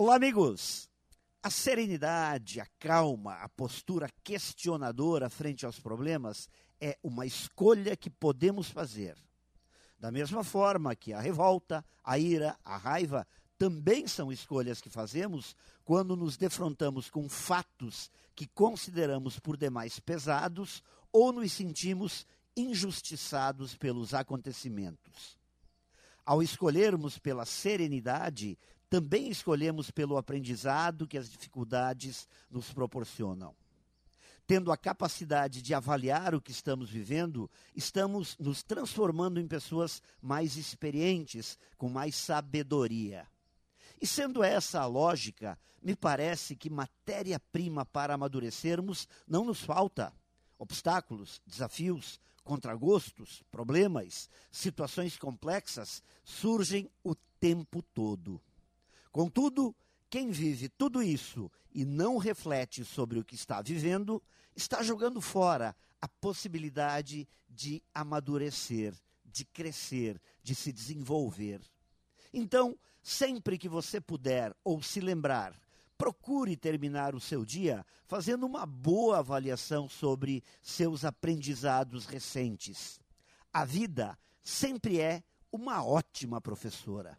[0.00, 0.88] Olá, amigos!
[1.42, 6.48] A serenidade, a calma, a postura questionadora frente aos problemas
[6.80, 9.16] é uma escolha que podemos fazer.
[9.98, 13.26] Da mesma forma que a revolta, a ira, a raiva
[13.58, 20.80] também são escolhas que fazemos quando nos defrontamos com fatos que consideramos por demais pesados
[21.12, 22.24] ou nos sentimos
[22.56, 25.36] injustiçados pelos acontecimentos.
[26.24, 28.56] Ao escolhermos pela serenidade,
[28.88, 33.54] também escolhemos pelo aprendizado que as dificuldades nos proporcionam.
[34.46, 40.56] Tendo a capacidade de avaliar o que estamos vivendo, estamos nos transformando em pessoas mais
[40.56, 43.26] experientes, com mais sabedoria.
[44.00, 50.14] E sendo essa a lógica, me parece que matéria-prima para amadurecermos não nos falta.
[50.58, 58.40] Obstáculos, desafios, contragostos, problemas, situações complexas surgem o tempo todo.
[59.10, 59.74] Contudo,
[60.10, 64.22] quem vive tudo isso e não reflete sobre o que está vivendo,
[64.56, 71.60] está jogando fora a possibilidade de amadurecer, de crescer, de se desenvolver.
[72.32, 75.58] Então, sempre que você puder ou se lembrar,
[75.96, 83.00] procure terminar o seu dia fazendo uma boa avaliação sobre seus aprendizados recentes.
[83.52, 87.18] A vida sempre é uma ótima professora.